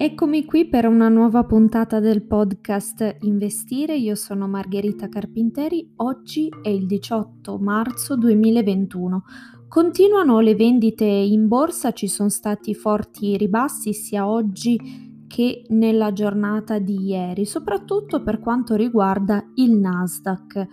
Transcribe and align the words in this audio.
Eccomi 0.00 0.44
qui 0.44 0.68
per 0.68 0.86
una 0.86 1.08
nuova 1.08 1.42
puntata 1.42 1.98
del 1.98 2.22
podcast 2.22 3.16
Investire. 3.22 3.96
Io 3.96 4.14
sono 4.14 4.46
Margherita 4.46 5.08
Carpinteri. 5.08 5.94
Oggi 5.96 6.48
è 6.62 6.68
il 6.68 6.86
18 6.86 7.58
marzo 7.58 8.16
2021. 8.16 9.24
Continuano 9.66 10.38
le 10.38 10.54
vendite 10.54 11.04
in 11.04 11.48
borsa, 11.48 11.90
ci 11.90 12.06
sono 12.06 12.28
stati 12.28 12.76
forti 12.76 13.36
ribassi 13.36 13.92
sia 13.92 14.28
oggi 14.28 15.24
che 15.26 15.64
nella 15.70 16.12
giornata 16.12 16.78
di 16.78 17.06
ieri, 17.08 17.44
soprattutto 17.44 18.22
per 18.22 18.38
quanto 18.38 18.76
riguarda 18.76 19.50
il 19.56 19.72
Nasdaq. 19.72 20.68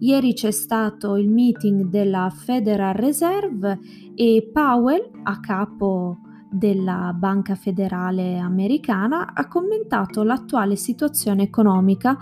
Ieri 0.00 0.32
c'è 0.32 0.52
stato 0.52 1.16
il 1.16 1.28
meeting 1.28 1.86
della 1.86 2.30
Federal 2.30 2.94
Reserve 2.94 3.80
e 4.14 4.48
Powell, 4.52 5.10
a 5.24 5.40
capo 5.40 6.18
della 6.50 7.12
Banca 7.16 7.56
Federale 7.56 8.38
Americana 8.38 9.34
ha 9.34 9.48
commentato 9.48 10.22
l'attuale 10.22 10.76
situazione 10.76 11.42
economica 11.42 12.16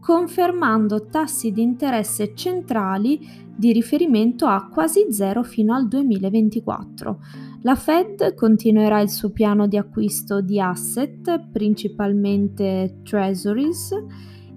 confermando 0.00 1.06
tassi 1.06 1.52
di 1.52 1.62
interesse 1.62 2.34
centrali 2.34 3.20
di 3.54 3.72
riferimento 3.72 4.46
a 4.46 4.66
quasi 4.66 5.06
zero 5.10 5.42
fino 5.42 5.74
al 5.74 5.86
2024. 5.86 7.18
La 7.62 7.74
Fed 7.74 8.34
continuerà 8.34 9.00
il 9.00 9.10
suo 9.10 9.30
piano 9.30 9.68
di 9.68 9.76
acquisto 9.76 10.40
di 10.40 10.58
asset, 10.58 11.48
principalmente 11.52 13.00
treasuries, 13.04 13.90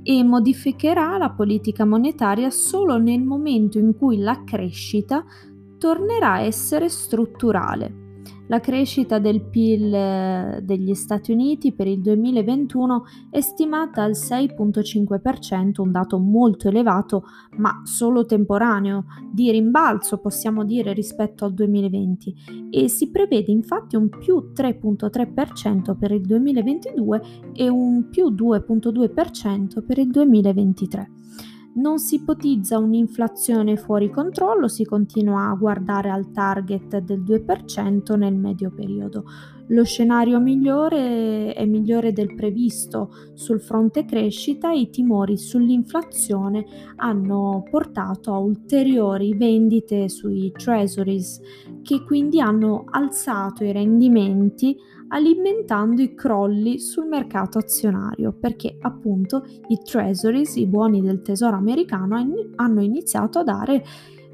e 0.04 0.24
modificherà 0.24 1.18
la 1.18 1.30
politica 1.32 1.86
monetaria 1.86 2.50
solo 2.50 2.98
nel 2.98 3.22
momento 3.22 3.78
in 3.80 3.96
cui 3.98 4.18
la 4.18 4.44
crescita 4.44 5.24
tornerà 5.78 6.34
a 6.34 6.42
essere 6.42 6.90
strutturale. 6.90 8.03
La 8.48 8.60
crescita 8.60 9.20
del 9.20 9.42
PIL 9.42 9.94
eh, 9.94 10.60
degli 10.62 10.94
Stati 10.96 11.32
Uniti 11.32 11.72
per 11.72 11.88
il 11.88 12.02
2021 12.02 13.04
è 13.30 13.40
stimata 13.40 14.04
al 14.04 14.12
6.5%, 14.12 15.82
un 15.82 15.92
dato 15.92 16.20
molto 16.20 16.68
elevato, 16.68 17.24
ma 17.58 17.82
solo 17.86 18.26
temporaneo, 18.26 19.06
di 19.32 19.50
rimbalzo 19.50 20.18
possiamo 20.18 20.66
dire 20.66 20.92
rispetto 20.92 21.46
al 21.46 21.54
2020 21.54 22.70
e 22.70 22.90
si 22.90 23.10
prevede 23.10 23.52
infatti 23.52 23.96
un 23.96 24.10
più 24.10 24.52
3.3% 24.54 25.98
per 25.98 26.12
il 26.12 26.22
2022 26.22 27.22
e 27.54 27.70
un 27.70 28.10
più 28.10 28.30
2.2% 28.30 29.86
per 29.86 30.00
il 30.00 30.10
2023 30.10 31.12
non 31.76 31.98
si 31.98 32.16
ipotizza 32.16 32.78
un'inflazione 32.78 33.78
fuori 33.78 34.10
controllo, 34.10 34.68
si 34.68 34.84
continua 34.86 35.50
a 35.50 35.56
guardare 35.56 36.10
al 36.10 36.32
target 36.32 37.00
del 37.00 37.22
2% 37.22 38.16
nel 38.18 38.36
medio 38.36 38.72
periodo. 38.72 39.24
Lo 39.68 39.84
scenario 39.86 40.40
migliore 40.40 41.54
è 41.54 41.66
migliore 41.66 42.12
del 42.12 42.36
previsto 42.36 43.10
sul 43.34 43.62
fronte 43.62 44.04
crescita 44.04 44.74
e 44.74 44.82
i 44.82 44.90
timori 44.90 45.38
sull'inflazione 45.38 46.66
hanno 46.98 47.64
portato 47.70 48.34
a 48.34 48.38
ulteriori 48.38 49.36
vendite 49.36 50.10
sui 50.10 50.52
treasuries 50.52 51.40
che 51.84 52.04
quindi 52.04 52.40
hanno 52.40 52.86
alzato 52.90 53.64
i 53.64 53.72
rendimenti 53.72 54.76
alimentando 55.10 56.02
i 56.02 56.16
crolli 56.16 56.80
sul 56.80 57.06
mercato 57.06 57.60
azionario 57.60 58.34
perché 58.34 58.78
appunto 58.80 59.44
i 59.68 59.80
treasuries, 59.84 60.56
i 60.56 60.66
buoni 60.66 61.02
del 61.02 61.22
tesoro 61.22 61.56
americano, 61.56 62.16
hanno 62.56 62.82
iniziato 62.82 63.40
a 63.40 63.44
dare 63.44 63.84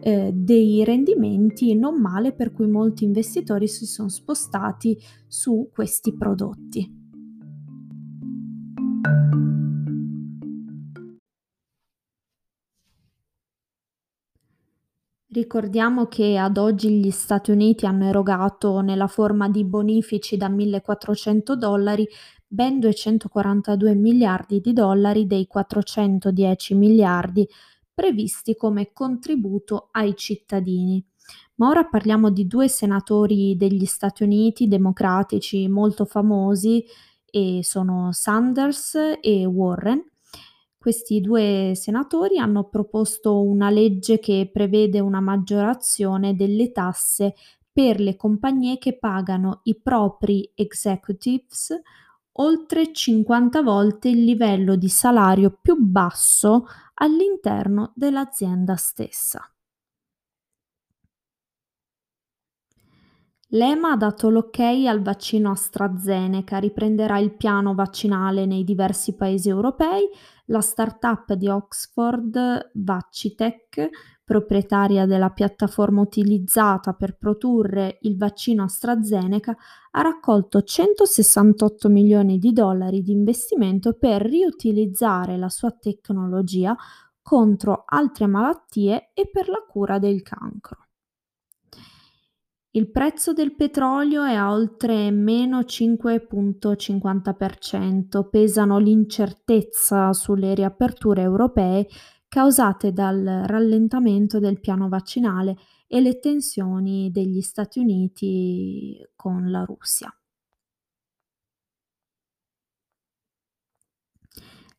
eh, 0.01 0.31
dei 0.33 0.83
rendimenti 0.85 1.75
non 1.75 1.99
male 1.99 2.31
per 2.31 2.53
cui 2.53 2.67
molti 2.67 3.03
investitori 3.03 3.67
si 3.67 3.85
sono 3.85 4.07
spostati 4.07 4.97
su 5.27 5.69
questi 5.73 6.15
prodotti. 6.15 6.97
Ricordiamo 15.31 16.07
che 16.07 16.37
ad 16.37 16.57
oggi 16.57 16.89
gli 16.89 17.11
Stati 17.11 17.51
Uniti 17.51 17.85
hanno 17.85 18.05
erogato 18.07 18.81
nella 18.81 19.05
forma 19.05 19.47
di 19.47 19.63
bonifici 19.63 20.37
da 20.37 20.49
1.400 20.49 21.53
dollari 21.53 22.07
ben 22.47 22.79
242 22.79 23.93
miliardi 23.93 24.59
di 24.59 24.73
dollari 24.73 25.27
dei 25.27 25.45
410 25.45 26.73
miliardi 26.73 27.47
previsti 27.93 28.55
come 28.55 28.91
contributo 28.91 29.89
ai 29.91 30.15
cittadini. 30.15 31.05
Ma 31.57 31.67
ora 31.69 31.85
parliamo 31.85 32.31
di 32.31 32.47
due 32.47 32.67
senatori 32.67 33.55
degli 33.55 33.85
Stati 33.85 34.23
Uniti 34.23 34.67
democratici 34.67 35.67
molto 35.67 36.05
famosi 36.05 36.83
e 37.29 37.59
sono 37.61 38.11
Sanders 38.13 38.97
e 39.21 39.45
Warren 39.45 40.08
questi 40.89 41.21
due 41.21 41.73
senatori 41.75 42.39
hanno 42.39 42.67
proposto 42.67 43.43
una 43.43 43.69
legge 43.69 44.17
che 44.17 44.49
prevede 44.51 44.99
una 44.99 45.19
maggiorazione 45.19 46.35
delle 46.35 46.71
tasse 46.71 47.35
per 47.71 47.99
le 47.99 48.15
compagnie 48.15 48.79
che 48.79 48.97
pagano 48.97 49.59
i 49.65 49.79
propri 49.79 50.51
executives 50.55 51.79
oltre 52.39 52.91
50 52.91 53.61
volte 53.61 54.09
il 54.09 54.23
livello 54.23 54.75
di 54.75 54.89
salario 54.89 55.59
più 55.61 55.75
basso 55.77 56.65
all'interno 56.95 57.91
dell'azienda 57.93 58.75
stessa. 58.75 59.47
L'EMA 63.51 63.91
ha 63.91 63.97
dato 63.97 64.29
l'ok 64.29 64.59
al 64.59 65.01
vaccino 65.01 65.49
AstraZeneca, 65.49 66.59
riprenderà 66.59 67.17
il 67.17 67.33
piano 67.33 67.73
vaccinale 67.73 68.45
nei 68.45 68.63
diversi 68.63 69.15
paesi 69.15 69.49
europei. 69.49 70.07
La 70.51 70.61
startup 70.61 71.33
di 71.33 71.47
Oxford 71.47 72.71
Vaccitech, 72.73 73.89
proprietaria 74.23 75.05
della 75.05 75.29
piattaforma 75.29 76.01
utilizzata 76.01 76.93
per 76.93 77.17
produrre 77.17 77.99
il 78.01 78.17
vaccino 78.17 78.63
AstraZeneca, 78.63 79.55
ha 79.91 80.01
raccolto 80.01 80.63
168 80.63 81.87
milioni 81.89 82.39
di 82.39 82.51
dollari 82.51 83.03
di 83.03 83.11
investimento 83.11 83.93
per 83.93 84.23
riutilizzare 84.23 85.37
la 85.37 85.49
sua 85.49 85.69
tecnologia 85.69 86.75
contro 87.21 87.83
altre 87.85 88.25
malattie 88.25 89.11
e 89.13 89.29
per 89.29 89.49
la 89.49 89.63
cura 89.67 89.99
del 89.99 90.23
cancro. 90.23 90.88
Il 92.71 92.91
prezzo 92.91 93.33
del 93.33 93.55
petrolio 93.55 94.23
è 94.23 94.35
a 94.35 94.51
oltre 94.51 95.09
meno 95.09 95.61
5.50%, 95.61 98.29
pesano 98.29 98.77
l'incertezza 98.77 100.13
sulle 100.13 100.53
riaperture 100.53 101.23
europee 101.23 101.87
causate 102.27 102.93
dal 102.93 103.23
rallentamento 103.47 104.37
del 104.37 104.59
piano 104.59 104.87
vaccinale 104.87 105.57
e 105.87 105.99
le 105.99 106.19
tensioni 106.19 107.09
degli 107.09 107.41
Stati 107.41 107.79
Uniti 107.79 109.03
con 109.15 109.49
la 109.49 109.63
Russia. 109.63 110.15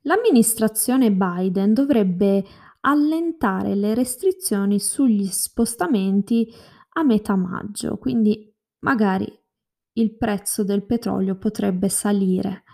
L'amministrazione 0.02 1.10
Biden 1.10 1.74
dovrebbe 1.74 2.44
allentare 2.82 3.74
le 3.74 3.94
restrizioni 3.94 4.78
sugli 4.78 5.26
spostamenti 5.26 6.48
a 6.92 7.02
metà 7.02 7.36
maggio, 7.36 7.96
quindi 7.98 8.52
magari 8.80 9.32
il 9.94 10.16
prezzo 10.16 10.64
del 10.64 10.84
petrolio 10.84 11.36
potrebbe 11.36 11.88
salire 11.88 12.64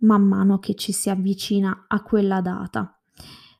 man 0.00 0.22
mano 0.22 0.58
che 0.58 0.74
ci 0.74 0.92
si 0.92 1.10
avvicina 1.10 1.86
a 1.88 2.02
quella 2.02 2.40
data. 2.40 2.90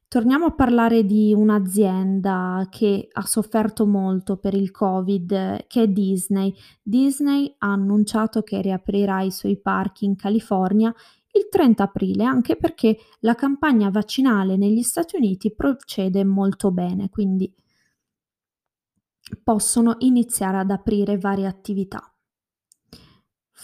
Torniamo 0.09 0.47
a 0.47 0.54
parlare 0.54 1.04
di 1.04 1.34
un'azienda 1.34 2.69
che 2.70 3.09
ha 3.10 3.22
sofferto 3.22 3.87
molto 3.87 4.37
per 4.37 4.54
il 4.54 4.70
Covid, 4.70 5.67
che 5.67 5.82
è 5.82 5.88
Disney. 5.88 6.55
Disney 6.81 7.52
ha 7.58 7.72
annunciato 7.72 8.43
che 8.43 8.61
riaprirà 8.61 9.22
i 9.22 9.32
suoi 9.32 9.61
parchi 9.61 10.05
in 10.05 10.14
California 10.14 10.94
il 11.32 11.49
30 11.50 11.82
aprile, 11.82 12.25
anche 12.25 12.56
perché 12.56 12.96
la 13.20 13.34
campagna 13.34 13.90
vaccinale 13.90 14.56
negli 14.56 14.82
Stati 14.82 15.17
Uniti 15.17 15.52
procede 15.52 16.25
molto 16.25 16.70
bene, 16.70 17.11
quindi 17.11 17.52
possono 19.43 19.96
iniziare 19.99 20.58
ad 20.58 20.70
aprire 20.70 21.19
varie 21.19 21.46
attività. 21.46 22.11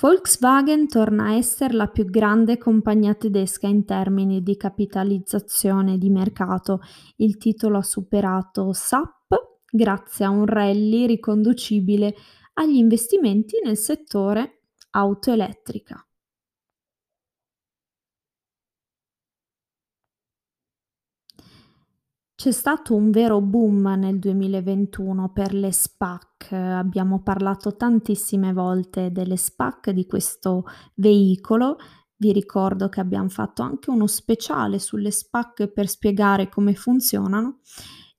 Volkswagen 0.01 0.89
torna 0.89 1.27
a 1.27 1.35
essere 1.35 1.75
la 1.75 1.87
più 1.87 2.07
grande 2.07 2.57
compagnia 2.57 3.15
tedesca 3.15 3.67
in 3.67 3.85
termini 3.85 4.43
di 4.43 4.57
capitalizzazione 4.57 5.99
di 5.99 6.09
mercato. 6.09 6.81
Il 7.17 7.37
titolo 7.37 7.79
ha 7.79 7.83
superato 7.83 8.73
SAP 8.73 9.61
grazie 9.71 10.25
a 10.25 10.31
un 10.31 10.47
rally 10.47 11.07
riconducibile 11.07 12.15
agli 12.55 12.77
investimenti 12.77 13.61
nel 13.63 13.77
settore 13.77 14.63
auto 14.91 15.33
elettrica. 15.33 16.05
C'è 22.43 22.51
stato 22.51 22.97
un 22.97 23.13
vero 23.13 23.41
boom 23.41 23.87
nel 23.97 24.19
2021 24.19 25.31
per 25.33 25.55
le 25.55 25.71
SPAC. 25.71 26.51
Abbiamo 26.51 27.23
parlato 27.23 27.77
tantissime 27.77 28.53
volte 28.53 29.13
delle 29.13 29.37
SPAC, 29.37 29.91
di 29.91 30.07
questo 30.07 30.65
veicolo. 30.95 31.77
Vi 32.17 32.33
ricordo 32.33 32.89
che 32.89 32.99
abbiamo 32.99 33.29
fatto 33.29 33.63
anche 33.63 33.91
uno 33.91 34.09
speciale 34.09 34.81
sulle 34.81 35.13
SPAC 35.13 35.69
per 35.69 35.87
spiegare 35.87 36.49
come 36.49 36.75
funzionano. 36.75 37.61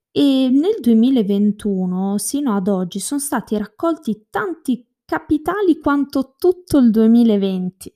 E 0.10 0.50
nel 0.50 0.78
2021, 0.80 2.18
sino 2.18 2.56
ad 2.56 2.70
oggi, 2.70 3.02
sono 3.02 3.20
stati 3.20 3.58
raccolti 3.58 4.28
tanti 4.30 4.88
capitali 5.04 5.80
quanto 5.80 6.36
tutto 6.38 6.78
il 6.78 6.92
2020. 6.92 7.94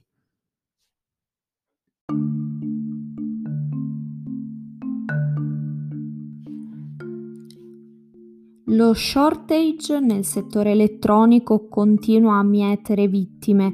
Lo 8.72 8.94
shortage 8.94 9.98
nel 10.02 10.26
settore 10.26 10.72
elettronico 10.72 11.70
continua 11.70 12.40
a 12.40 12.44
mietere 12.44 13.08
vittime. 13.08 13.72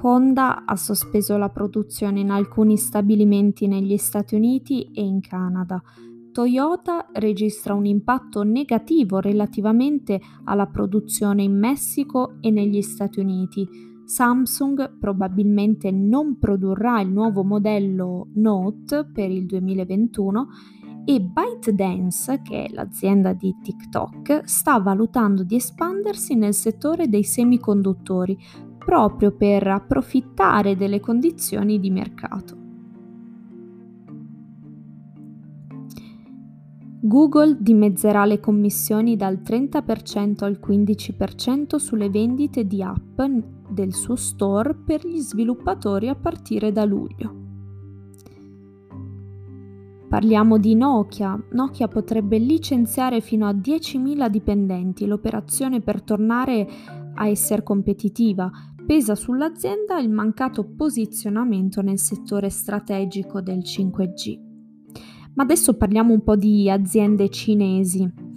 Honda 0.00 0.64
ha 0.64 0.76
sospeso 0.76 1.36
la 1.36 1.50
produzione 1.50 2.20
in 2.20 2.30
alcuni 2.30 2.78
stabilimenti 2.78 3.66
negli 3.66 3.98
Stati 3.98 4.34
Uniti 4.36 4.92
e 4.94 5.02
in 5.02 5.20
Canada. 5.20 5.82
Toyota 6.32 7.10
registra 7.12 7.74
un 7.74 7.84
impatto 7.84 8.42
negativo 8.42 9.20
relativamente 9.20 10.18
alla 10.44 10.68
produzione 10.68 11.42
in 11.42 11.58
Messico 11.58 12.36
e 12.40 12.50
negli 12.50 12.80
Stati 12.80 13.20
Uniti. 13.20 13.68
Samsung 14.06 14.96
probabilmente 14.98 15.90
non 15.90 16.38
produrrà 16.38 17.02
il 17.02 17.10
nuovo 17.10 17.44
modello 17.44 18.28
Note 18.36 19.04
per 19.04 19.30
il 19.30 19.44
2021 19.44 20.48
e 21.04 21.20
ByteDance, 21.20 22.40
che 22.42 22.64
è 22.64 22.72
l'azienda 22.72 23.32
di 23.32 23.54
TikTok, 23.62 24.42
sta 24.44 24.78
valutando 24.78 25.42
di 25.42 25.56
espandersi 25.56 26.34
nel 26.34 26.54
settore 26.54 27.08
dei 27.08 27.24
semiconduttori 27.24 28.38
proprio 28.78 29.32
per 29.32 29.66
approfittare 29.66 30.76
delle 30.76 31.00
condizioni 31.00 31.78
di 31.78 31.90
mercato. 31.90 32.56
Google 37.02 37.56
dimezzerà 37.60 38.26
le 38.26 38.40
commissioni 38.40 39.16
dal 39.16 39.40
30% 39.42 40.44
al 40.44 40.60
15% 40.62 41.76
sulle 41.76 42.10
vendite 42.10 42.66
di 42.66 42.82
app 42.82 43.22
del 43.70 43.94
suo 43.94 44.16
store 44.16 44.74
per 44.74 45.06
gli 45.06 45.18
sviluppatori 45.18 46.08
a 46.08 46.14
partire 46.14 46.72
da 46.72 46.84
luglio. 46.84 47.49
Parliamo 50.10 50.58
di 50.58 50.74
Nokia. 50.74 51.40
Nokia 51.52 51.86
potrebbe 51.86 52.36
licenziare 52.36 53.20
fino 53.20 53.46
a 53.46 53.52
10.000 53.52 54.26
dipendenti. 54.26 55.06
L'operazione 55.06 55.80
per 55.80 56.02
tornare 56.02 56.66
a 57.14 57.28
essere 57.28 57.62
competitiva 57.62 58.50
pesa 58.84 59.14
sull'azienda 59.14 60.00
il 60.00 60.10
mancato 60.10 60.64
posizionamento 60.64 61.80
nel 61.80 62.00
settore 62.00 62.50
strategico 62.50 63.40
del 63.40 63.58
5G. 63.58 64.40
Ma 65.34 65.44
adesso 65.44 65.76
parliamo 65.76 66.12
un 66.12 66.24
po' 66.24 66.34
di 66.34 66.68
aziende 66.68 67.28
cinesi. 67.28 68.29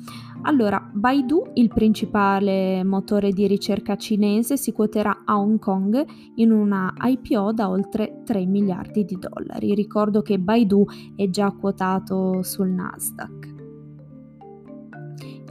Allora, 0.46 0.90
Baidu, 0.92 1.52
il 1.54 1.70
principale 1.70 2.84
motore 2.84 3.32
di 3.32 3.48
ricerca 3.48 3.96
cinese, 3.96 4.58
si 4.58 4.74
quoterà 4.74 5.22
a 5.24 5.40
Hong 5.40 5.58
Kong 5.58 6.06
in 6.36 6.52
una 6.52 6.94
IPO 7.00 7.54
da 7.54 7.70
oltre 7.70 8.24
3 8.26 8.46
miliardi 8.46 9.06
di 9.06 9.18
dollari. 9.18 9.74
Ricordo 9.74 10.22
che 10.22 10.40
Baidu 10.40 10.86
è 11.16 11.30
già 11.30 11.50
quotato 11.52 12.44
sul 12.44 12.68
Nasdaq. 12.70 13.54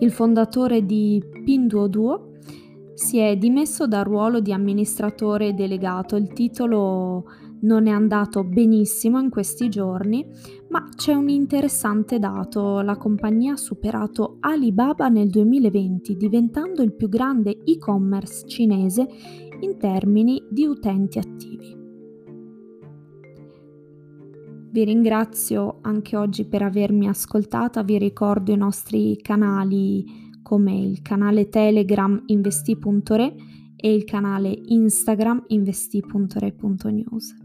Il 0.01 0.11
fondatore 0.11 0.85
di 0.85 1.23
Pinduoduo 1.43 2.33
si 2.93 3.17
è 3.17 3.37
dimesso 3.37 3.87
dal 3.87 4.05
ruolo 4.05 4.41
di 4.41 4.53
amministratore 4.53 5.55
delegato. 5.55 6.17
Il 6.17 6.35
titolo 6.35 7.25
non 7.63 7.87
è 7.87 7.91
andato 7.91 8.45
benissimo 8.45 9.21
in 9.21 9.29
questi 9.29 9.69
giorni, 9.69 10.25
ma 10.69 10.89
c'è 10.95 11.15
un 11.15 11.29
interessante 11.29 12.19
dato. 12.19 12.81
La 12.81 12.97
compagnia 12.97 13.55
ha 13.55 13.57
superato 13.57 14.37
Alibaba 14.41 15.09
nel 15.09 15.29
2020, 15.29 16.17
diventando 16.17 16.83
il 16.83 16.95
più 16.95 17.09
grande 17.09 17.63
e-commerce 17.65 18.47
cinese 18.47 19.07
in 19.61 19.77
termini 19.79 20.43
di 20.49 20.65
utenti 20.65 21.19
attivi. 21.19 21.81
Vi 24.73 24.85
ringrazio 24.85 25.81
anche 25.83 26.17
oggi 26.17 26.47
per 26.47 26.63
avermi 26.63 27.07
ascoltata, 27.07 27.83
vi 27.83 27.99
ricordo 27.99 28.53
i 28.53 28.57
nostri 28.57 29.19
canali 29.21 30.31
come 30.43 30.75
il 30.81 31.03
canale 31.03 31.51
Telegram 31.51 32.23
investi.re 32.27 33.35
e 33.77 33.95
il 33.95 34.05
canale 34.05 34.59
Instagram 34.65 35.45
investi.re.news. 35.49 37.42